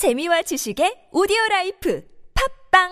재미와 0.00 0.40
지식의 0.40 1.12
오디오 1.12 1.36
라이프 1.50 2.02
팟빵 2.72 2.88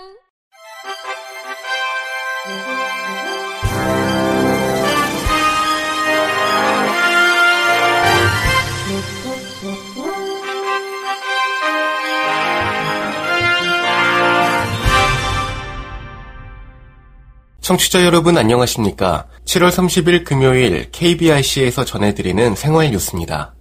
청취자 17.62 18.04
여러분 18.04 18.36
안녕하십니까? 18.36 19.29
7월 19.46 19.70
30일 19.70 20.27
금요일 20.27 20.90
KBRC에서 20.93 21.86
전해드리는 21.86 22.54
생활 22.54 22.90
뉴스입니다. 22.90 23.54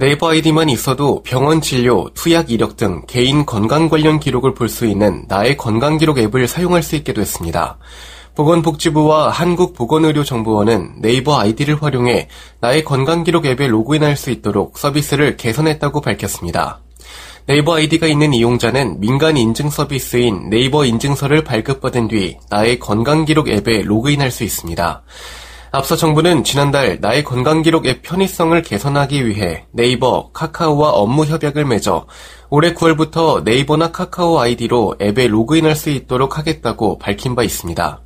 네이버 0.00 0.30
아이디만 0.30 0.70
있어도 0.70 1.22
병원 1.22 1.60
진료, 1.60 2.08
투약 2.14 2.50
이력 2.50 2.78
등 2.78 3.02
개인 3.06 3.44
건강 3.44 3.90
관련 3.90 4.18
기록을 4.18 4.54
볼 4.54 4.70
수 4.70 4.86
있는 4.86 5.26
나의 5.28 5.58
건강 5.58 5.98
기록 5.98 6.16
앱을 6.16 6.48
사용할 6.48 6.82
수 6.82 6.96
있게 6.96 7.12
됐습니다. 7.12 7.76
보건복지부와 8.34 9.28
한국보건의료정보원은 9.28 11.02
네이버 11.02 11.38
아이디를 11.38 11.82
활용해 11.82 12.28
나의 12.60 12.82
건강 12.82 13.24
기록 13.24 13.44
앱에 13.44 13.66
로그인할 13.66 14.16
수 14.16 14.30
있도록 14.30 14.78
서비스를 14.78 15.36
개선했다고 15.36 16.00
밝혔습니다. 16.00 16.80
네이버 17.44 17.74
아이디가 17.74 18.06
있는 18.06 18.32
이용자는 18.32 19.00
민간 19.00 19.36
인증 19.36 19.68
서비스인 19.68 20.48
네이버 20.48 20.86
인증서를 20.86 21.44
발급받은 21.44 22.08
뒤 22.08 22.38
나의 22.48 22.78
건강 22.78 23.26
기록 23.26 23.50
앱에 23.50 23.82
로그인할 23.82 24.30
수 24.30 24.44
있습니다. 24.44 25.02
앞서 25.72 25.94
정부는 25.94 26.42
지난달 26.42 26.98
나의 27.00 27.22
건강기록 27.22 27.86
앱 27.86 28.02
편의성을 28.02 28.60
개선하기 28.62 29.24
위해 29.26 29.66
네이버, 29.70 30.30
카카오와 30.32 30.90
업무 30.90 31.24
협약을 31.24 31.64
맺어 31.64 32.06
올해 32.48 32.74
9월부터 32.74 33.44
네이버나 33.44 33.92
카카오 33.92 34.40
아이디로 34.40 34.96
앱에 35.00 35.28
로그인할 35.28 35.76
수 35.76 35.90
있도록 35.90 36.38
하겠다고 36.38 36.98
밝힌 36.98 37.36
바 37.36 37.44
있습니다. 37.44 38.00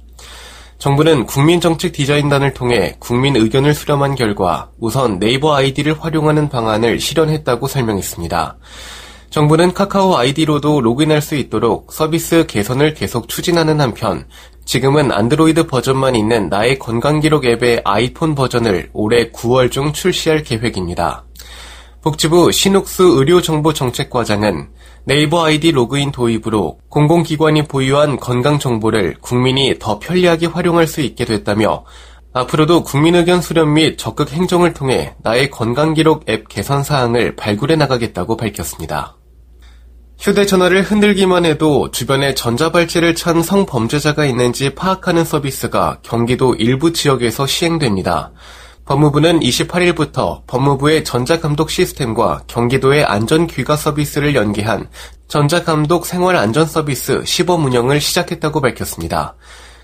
정부는 0.76 1.24
국민정책 1.24 1.92
디자인단을 1.92 2.52
통해 2.52 2.96
국민 2.98 3.36
의견을 3.36 3.72
수렴한 3.72 4.16
결과 4.16 4.68
우선 4.78 5.18
네이버 5.18 5.54
아이디를 5.54 5.98
활용하는 5.98 6.50
방안을 6.50 7.00
실현했다고 7.00 7.66
설명했습니다. 7.66 8.58
정부는 9.34 9.74
카카오 9.74 10.16
아이디로도 10.16 10.80
로그인할 10.80 11.20
수 11.20 11.34
있도록 11.34 11.92
서비스 11.92 12.46
개선을 12.46 12.94
계속 12.94 13.28
추진하는 13.28 13.80
한편 13.80 14.28
지금은 14.64 15.10
안드로이드 15.10 15.66
버전만 15.66 16.14
있는 16.14 16.48
나의 16.48 16.78
건강기록 16.78 17.44
앱의 17.44 17.82
아이폰 17.84 18.36
버전을 18.36 18.90
올해 18.92 19.32
9월 19.32 19.72
중 19.72 19.92
출시할 19.92 20.44
계획입니다. 20.44 21.24
복지부 22.02 22.52
신욱수 22.52 23.02
의료정보정책과장은 23.02 24.68
네이버 25.02 25.44
아이디 25.44 25.72
로그인 25.72 26.12
도입으로 26.12 26.78
공공기관이 26.88 27.64
보유한 27.64 28.16
건강정보를 28.18 29.16
국민이 29.20 29.80
더 29.80 29.98
편리하게 29.98 30.46
활용할 30.46 30.86
수 30.86 31.00
있게 31.00 31.24
됐다며 31.24 31.84
앞으로도 32.34 32.84
국민 32.84 33.16
의견 33.16 33.40
수렴 33.40 33.74
및 33.74 33.98
적극 33.98 34.30
행정을 34.30 34.74
통해 34.74 35.16
나의 35.24 35.50
건강기록 35.50 36.28
앱 36.28 36.48
개선 36.48 36.84
사항을 36.84 37.34
발굴해 37.34 37.74
나가겠다고 37.74 38.36
밝혔습니다. 38.36 39.16
휴대전화를 40.18 40.82
흔들기만 40.82 41.44
해도 41.44 41.90
주변에 41.90 42.34
전자발찌를 42.34 43.14
찬 43.14 43.42
성범죄자가 43.42 44.24
있는지 44.24 44.74
파악하는 44.74 45.24
서비스가 45.24 45.98
경기도 46.02 46.54
일부 46.54 46.92
지역에서 46.92 47.46
시행됩니다. 47.46 48.32
법무부는 48.86 49.40
28일부터 49.40 50.42
법무부의 50.46 51.04
전자감독 51.04 51.70
시스템과 51.70 52.42
경기도의 52.46 53.04
안전귀가 53.04 53.76
서비스를 53.76 54.34
연계한 54.34 54.88
전자감독 55.26 56.06
생활안전서비스 56.06 57.24
시범 57.24 57.64
운영을 57.64 58.00
시작했다고 58.00 58.60
밝혔습니다. 58.60 59.34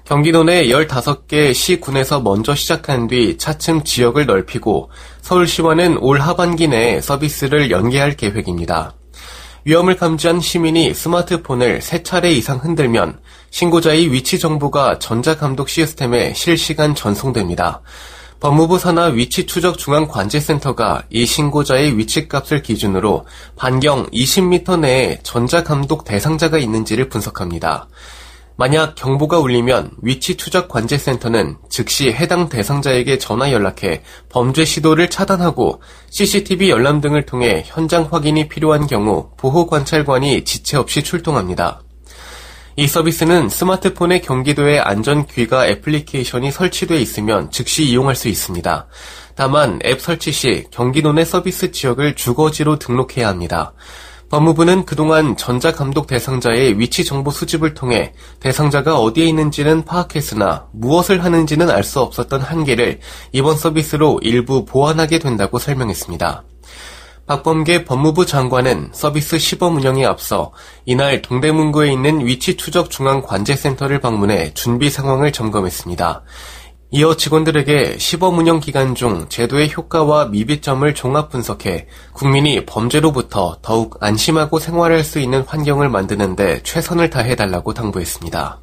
경기도 0.05 0.45
내 0.45 0.67
15개 0.67 1.55
시군에서 1.55 2.21
먼저 2.21 2.55
시작한 2.55 3.07
뒤 3.07 3.39
차츰 3.39 3.85
지역을 3.85 4.27
넓히고 4.27 4.91
서울시와는 5.23 5.99
올 5.99 6.21
하반기 6.21 6.69
내에 6.69 7.01
서비스를 7.01 7.71
연계할 7.71 8.17
계획입니다. 8.17 8.95
위험을 9.65 9.97
감지한 9.97 10.41
시민이 10.41 10.95
스마트폰을 10.95 11.83
세 11.83 12.03
차례 12.03 12.33
이상 12.33 12.59
흔들면 12.59 13.19
신고자의 13.51 14.11
위치 14.13 14.39
정보가 14.39 14.99
전자감독 14.99 15.69
시스템에 15.69 16.33
실시간 16.35 16.95
전송됩니다. 16.95 17.83
법무부 18.41 18.79
산하 18.79 19.07
위치 19.07 19.45
추적 19.45 19.77
중앙 19.77 20.09
관제센터가 20.09 21.03
이 21.11 21.27
신고자의 21.27 21.99
위치값을 21.99 22.63
기준으로 22.63 23.27
반경 23.57 24.07
20m 24.07 24.81
내에 24.81 25.19
전자감독 25.23 26.05
대상자가 26.05 26.57
있는지를 26.57 27.11
분석합니다. 27.11 27.87
만약 28.61 28.95
경보가 28.95 29.39
울리면 29.39 29.93
위치 30.03 30.37
추적 30.37 30.69
관제 30.69 30.99
센터는 30.99 31.57
즉시 31.71 32.13
해당 32.13 32.51
대상자에게 32.51 33.17
전화 33.17 33.53
연락해 33.53 34.03
범죄 34.29 34.67
시도를 34.67 35.09
차단하고 35.09 35.81
CCTV 36.11 36.69
열람 36.69 37.01
등을 37.01 37.25
통해 37.25 37.63
현장 37.65 38.07
확인이 38.11 38.51
필요한 38.51 38.87
경우 38.87 39.31
보호 39.39 39.67
관찰관이 39.67 40.45
지체 40.45 40.77
없이 40.77 41.03
출동합니다. 41.03 41.81
이 42.77 42.87
서비스는 42.87 43.49
스마트폰의 43.49 44.21
경기도의 44.21 44.79
안전 44.81 45.27
귀가 45.27 45.67
애플리케이션이 45.67 46.51
설치되어 46.51 46.99
있으면 46.99 47.51
즉시 47.51 47.85
이용할 47.85 48.15
수 48.15 48.29
있습니다. 48.29 48.89
다만 49.37 49.79
앱 49.87 50.03
설치 50.03 50.33
시 50.33 50.67
경기도 50.71 51.15
내 51.15 51.25
서비스 51.25 51.73
지역을 51.73 52.15
주거지로 52.15 52.79
등록해야 52.79 53.27
합니다. 53.27 53.73
법무부는 54.31 54.85
그동안 54.85 55.37
전자감독 55.37 56.07
대상자의 56.07 56.79
위치 56.79 57.05
정보 57.05 57.33
수집을 57.33 57.75
통해 57.75 58.13
대상자가 58.39 58.99
어디에 58.99 59.27
있는지는 59.27 59.85
파악했으나 59.85 60.69
무엇을 60.73 61.25
하는지는 61.25 61.69
알 61.69 61.81
수 61.83 61.99
없었던 62.01 62.41
한계를 62.41 63.01
이번 63.33 63.57
서비스로 63.57 64.21
일부 64.23 64.65
보완하게 64.65 65.19
된다고 65.19 65.59
설명했습니다. 65.59 66.45
박범계 67.27 67.85
법무부 67.85 68.27
장관은 68.27 68.91
서비스 68.93 69.39
시범 69.39 69.77
운영에 69.77 70.05
앞서 70.05 70.53
이날 70.85 71.23
동대문구에 71.23 71.91
있는 71.91 72.25
위치 72.25 72.57
추적 72.57 72.91
중앙 72.91 73.23
관제센터를 73.23 74.01
방문해 74.01 74.55
준비 74.55 74.91
상황을 74.91 75.33
점검했습니다. 75.33 76.23
이어 76.93 77.15
직원들에게 77.15 77.99
시범 77.99 78.39
운영 78.39 78.59
기간 78.59 78.97
중 78.97 79.29
제도의 79.29 79.73
효과와 79.73 80.27
미비점을 80.27 80.93
종합 80.95 81.31
분석해 81.31 81.87
국민이 82.13 82.67
범죄로부터 82.67 83.59
더욱 83.63 83.99
안심하고 84.01 84.59
생활할 84.59 85.05
수 85.05 85.21
있는 85.21 85.43
환경을 85.43 85.89
만드는데 85.89 86.65
최선을 86.65 87.09
다해달라고 87.09 87.75
당부했습니다. 87.75 88.61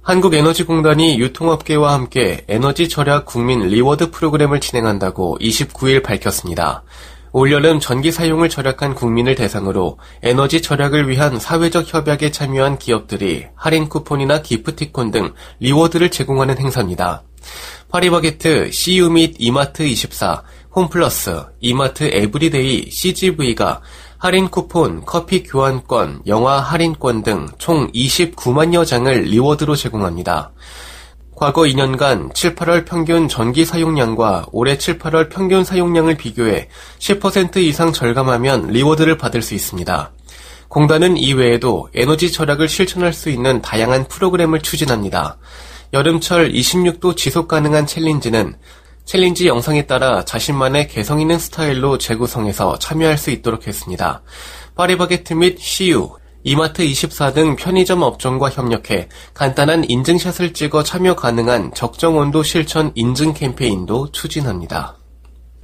한국에너지공단이 0.00 1.18
유통업계와 1.18 1.92
함께 1.92 2.42
에너지 2.48 2.88
절약 2.88 3.26
국민 3.26 3.66
reward 3.66 4.12
프로그램을 4.12 4.60
진행한다고 4.60 5.36
29일 5.38 6.02
밝혔습니다. 6.02 6.84
올여름 7.38 7.80
전기 7.80 8.12
사용을 8.12 8.48
절약한 8.48 8.94
국민을 8.94 9.34
대상으로 9.34 9.98
에너지 10.22 10.62
절약을 10.62 11.10
위한 11.10 11.38
사회적 11.38 11.92
협약에 11.92 12.30
참여한 12.30 12.78
기업들이 12.78 13.44
할인 13.54 13.90
쿠폰이나 13.90 14.40
기프티콘 14.40 15.10
등 15.10 15.34
reward를 15.60 16.10
제공하는 16.10 16.56
행사입니다. 16.56 17.24
파리바게트, 17.90 18.70
CU 18.72 19.10
및 19.10 19.36
이마트24, 19.36 20.44
홈플러스, 20.74 21.42
이마트 21.60 22.04
에브리데이, 22.10 22.90
CGV가 22.90 23.82
할인 24.16 24.48
쿠폰, 24.48 25.04
커피 25.04 25.42
교환권, 25.42 26.22
영화 26.26 26.58
할인권 26.60 27.22
등 27.22 27.48
총 27.58 27.92
29만여 27.92 28.86
장을 28.86 29.12
reward로 29.12 29.76
제공합니다. 29.76 30.52
과거 31.36 31.62
2년간 31.64 32.32
7, 32.32 32.54
8월 32.54 32.86
평균 32.86 33.28
전기 33.28 33.66
사용량과 33.66 34.46
올해 34.52 34.78
7, 34.78 34.98
8월 34.98 35.28
평균 35.28 35.64
사용량을 35.64 36.16
비교해 36.16 36.70
10% 36.98 37.58
이상 37.58 37.92
절감하면 37.92 38.68
reward를 38.68 39.18
받을 39.18 39.42
수 39.42 39.54
있습니다. 39.54 40.12
공단은 40.68 41.18
이외에도 41.18 41.90
에너지 41.94 42.32
절약을 42.32 42.68
실천할 42.68 43.12
수 43.12 43.28
있는 43.28 43.60
다양한 43.60 44.08
프로그램을 44.08 44.62
추진합니다. 44.62 45.36
여름철 45.92 46.52
26도 46.52 47.14
지속 47.14 47.48
가능한 47.48 47.86
challenge는 47.86 48.56
challenge 49.04 49.46
영상에 49.46 49.86
따라 49.86 50.24
자신만의 50.24 50.88
개성 50.88 51.20
있는 51.20 51.38
스타일로 51.38 51.98
재구성해서 51.98 52.78
참여할 52.78 53.18
수 53.18 53.30
있도록 53.30 53.66
했습니다. 53.66 54.22
파리바게트 54.74 55.34
및 55.34 55.58
CU, 55.60 56.16
이마트 56.48 56.82
24 56.82 57.32
등 57.32 57.56
편의점 57.56 58.02
업종과 58.02 58.50
협력해 58.50 59.08
간단한 59.34 59.90
인증샷을 59.90 60.52
찍어 60.52 60.84
참여 60.84 61.16
가능한 61.16 61.74
적정 61.74 62.18
온도 62.18 62.44
실천 62.44 62.92
인증 62.94 63.34
캠페인도 63.34 64.12
추진합니다. 64.12 64.96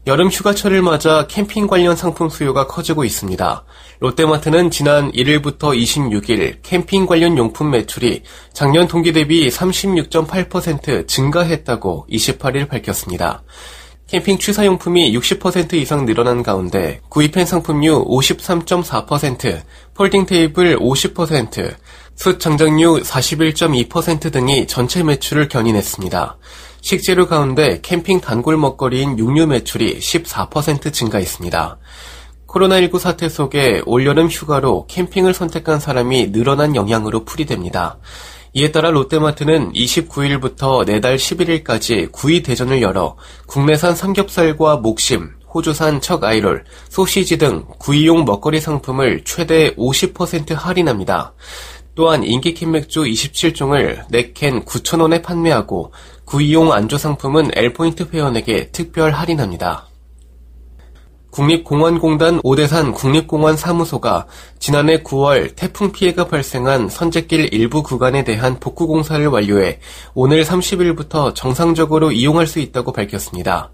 여름 0.08 0.26
휴가철을 0.26 0.82
맞아 0.82 1.28
캠핑 1.28 1.68
관련 1.68 1.94
상품 1.94 2.28
수요가 2.28 2.66
커지고 2.66 3.04
있습니다. 3.04 3.64
롯데마트는 4.00 4.72
지난 4.72 5.12
1일부터 5.12 5.80
26일 5.80 6.56
캠핑 6.64 7.06
관련 7.06 7.38
용품 7.38 7.70
매출이 7.70 8.24
작년 8.52 8.88
동기 8.88 9.12
대비 9.12 9.48
36.8% 9.48 11.06
증가했다고 11.06 12.08
28일 12.10 12.68
밝혔습니다. 12.68 13.44
캠핑 14.12 14.36
취사용품이 14.36 15.16
60% 15.16 15.72
이상 15.72 16.04
늘어난 16.04 16.42
가운데 16.42 17.00
구입한 17.08 17.46
상품류 17.46 18.04
53.4%, 18.08 19.62
폴딩 19.94 20.26
테이블 20.26 20.78
50%, 20.78 21.74
숯 22.14 22.38
장작류 22.38 23.00
41.2% 23.00 24.30
등이 24.30 24.66
전체 24.66 25.02
매출을 25.02 25.48
견인했습니다. 25.48 26.36
식재료 26.82 27.26
가운데 27.26 27.80
캠핑 27.80 28.20
단골 28.20 28.58
먹거리인 28.58 29.18
육류 29.18 29.46
매출이 29.46 30.00
14% 30.00 30.92
증가했습니다. 30.92 31.78
코로나19 32.46 32.98
사태 32.98 33.30
속에 33.30 33.80
올여름 33.86 34.28
휴가로 34.28 34.84
캠핑을 34.88 35.32
선택한 35.32 35.80
사람이 35.80 36.32
늘어난 36.32 36.76
영향으로 36.76 37.24
풀이됩니다. 37.24 37.96
이에 38.54 38.70
따라 38.70 38.90
롯데마트는 38.90 39.72
29일부터 39.72 40.84
내달 40.84 41.16
11일까지 41.16 42.12
구이 42.12 42.42
대전을 42.42 42.82
열어 42.82 43.16
국내산 43.46 43.96
삼겹살과 43.96 44.76
목심, 44.76 45.30
호주산 45.54 46.02
척 46.02 46.22
아이롤, 46.22 46.64
소시지 46.90 47.38
등 47.38 47.64
구이용 47.78 48.26
먹거리 48.26 48.60
상품을 48.60 49.22
최대 49.24 49.74
50% 49.76 50.54
할인합니다. 50.54 51.32
또한 51.94 52.24
인기 52.24 52.52
캔 52.52 52.72
맥주 52.72 53.04
27종을 53.04 54.06
4캔 54.08 54.64
9,000원에 54.66 55.22
판매하고 55.22 55.92
구이용 56.26 56.72
안주 56.72 56.98
상품은 56.98 57.52
L포인트 57.54 58.08
회원에게 58.12 58.70
특별 58.70 59.12
할인합니다. 59.12 59.91
국립공원공단 61.32 62.40
오대산 62.44 62.92
국립공원 62.92 63.56
사무소가 63.56 64.26
지난해 64.58 65.02
9월 65.02 65.56
태풍 65.56 65.90
피해가 65.90 66.26
발생한 66.26 66.90
선제길 66.90 67.54
일부 67.54 67.82
구간에 67.82 68.22
대한 68.22 68.60
복구 68.60 68.86
공사를 68.86 69.26
완료해 69.26 69.80
오늘 70.12 70.44
30일부터 70.44 71.34
정상적으로 71.34 72.12
이용할 72.12 72.46
수 72.46 72.58
있다고 72.58 72.92
밝혔습니다. 72.92 73.70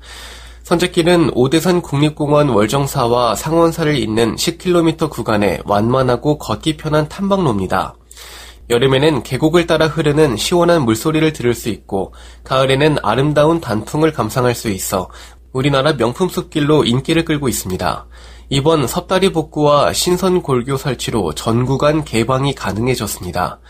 선제길은 0.63 1.33
오대산 1.35 1.83
국립공원 1.83 2.51
월정사와 2.51 3.35
상원사를 3.35 3.97
잇는 3.97 4.37
10km 4.37 5.11
구간의 5.11 5.63
완만하고 5.65 6.39
걷기 6.39 6.77
편한 6.77 7.09
탐방로입니다. 7.09 7.97
여름에는 8.71 9.23
계곡을 9.23 9.67
따라 9.67 9.87
흐르는 9.87 10.37
시원한 10.37 10.83
물소리를 10.83 11.33
들을 11.33 11.55
수 11.55 11.71
있고 11.71 12.13
가을에는 12.45 12.99
아름다운 13.03 13.61
단풍을 13.61 14.13
감상할 14.13 14.55
수 14.55 14.69
있어 14.69 15.09
우리나라 15.53 15.97
명품 15.97 16.29
숲길로 16.29 16.85
인기를 16.85 17.25
끌고 17.25 17.49
있습니다. 17.49 18.07
이번 18.51 18.87
섭다리 18.87 19.33
복구와 19.33 19.93
신선 19.93 20.43
골교 20.43 20.77
설치로 20.77 21.35
전 21.35 21.67
구간 21.67 22.05
개방이 22.05 22.55
가능해졌습니다. 22.55 23.61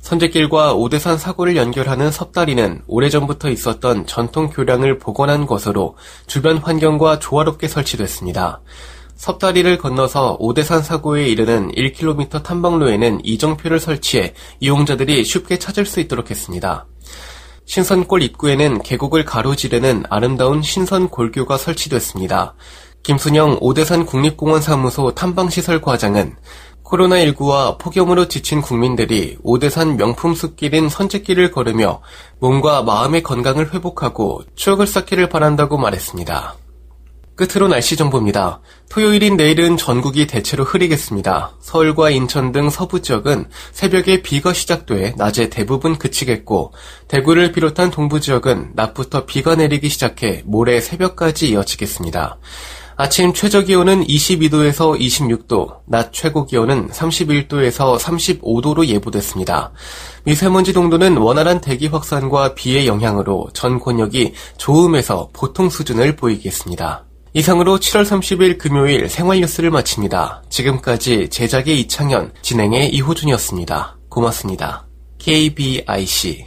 선제길과 0.00 0.74
오대산 0.74 1.18
사고를 1.18 1.56
연결하는 1.56 2.12
섭다리는 2.12 2.82
오래전부터 2.86 3.50
있었던 3.50 4.06
전통 4.06 4.50
교량을 4.50 4.98
복원한 4.98 5.46
것으로 5.46 5.96
주변 6.28 6.58
환경과 6.58 7.18
조화롭게 7.18 7.66
설치됐습니다. 7.66 8.60
섭다리를 9.16 9.78
건너서 9.78 10.36
오대산 10.38 10.82
사고에 10.82 11.26
이르는 11.26 11.72
1km 11.72 12.42
탐방로에는 12.42 13.24
이정표를 13.24 13.80
설치해 13.80 14.34
이용자들이 14.60 15.24
쉽게 15.24 15.58
찾을 15.58 15.86
수 15.86 16.00
있도록 16.00 16.30
했습니다. 16.30 16.86
신선골 17.66 18.22
입구에는 18.22 18.82
계곡을 18.82 19.24
가로지르는 19.24 20.04
아름다운 20.08 20.62
신선골교가 20.62 21.58
설치됐습니다. 21.58 22.54
김순영 23.02 23.58
오대산 23.60 24.06
국립공원 24.06 24.62
사무소 24.62 25.14
탐방시설 25.14 25.80
과장은 25.80 26.36
코로나19와 26.84 27.78
폭염으로 27.78 28.28
지친 28.28 28.62
국민들이 28.62 29.36
오대산 29.42 29.96
명품 29.96 30.34
숲길인 30.34 30.88
선제길을 30.88 31.50
걸으며 31.50 32.00
몸과 32.38 32.82
마음의 32.82 33.22
건강을 33.24 33.74
회복하고 33.74 34.42
추억을 34.54 34.86
쌓기를 34.86 35.28
바란다고 35.28 35.76
말했습니다. 35.78 36.65
끝으로 37.36 37.68
날씨 37.68 37.96
정보입니다. 37.96 38.60
토요일인 38.88 39.36
내일은 39.36 39.76
전국이 39.76 40.26
대체로 40.26 40.64
흐리겠습니다. 40.64 41.52
서울과 41.60 42.10
인천 42.10 42.50
등 42.50 42.70
서부 42.70 43.02
지역은 43.02 43.44
새벽에 43.72 44.22
비가 44.22 44.54
시작돼 44.54 45.14
낮에 45.16 45.50
대부분 45.50 45.98
그치겠고 45.98 46.72
대구를 47.08 47.52
비롯한 47.52 47.90
동부 47.90 48.20
지역은 48.20 48.72
낮부터 48.74 49.26
비가 49.26 49.54
내리기 49.54 49.90
시작해 49.90 50.42
모레 50.46 50.80
새벽까지 50.80 51.50
이어지겠습니다. 51.50 52.38
아침 52.98 53.34
최저 53.34 53.60
기온은 53.60 54.02
22도에서 54.06 54.98
26도, 54.98 55.80
낮 55.84 56.14
최고 56.14 56.46
기온은 56.46 56.88
31도에서 56.88 57.98
35도로 57.98 58.86
예보됐습니다. 58.86 59.72
미세먼지 60.24 60.72
농도는 60.72 61.18
원활한 61.18 61.60
대기 61.60 61.88
확산과 61.88 62.54
비의 62.54 62.86
영향으로 62.86 63.50
전 63.52 63.78
권역이 63.78 64.32
좋음에서 64.56 65.28
보통 65.34 65.68
수준을 65.68 66.16
보이겠습니다. 66.16 67.05
이상으로 67.36 67.78
7월 67.78 68.02
30일 68.02 68.56
금요일 68.56 69.10
생활 69.10 69.40
뉴스를 69.40 69.70
마칩니다. 69.70 70.42
지금까지 70.48 71.28
제작의 71.28 71.78
이창현, 71.80 72.32
진행의 72.40 72.88
이호준이었습니다. 72.94 73.98
고맙습니다. 74.08 74.86
KBIC 75.18 76.46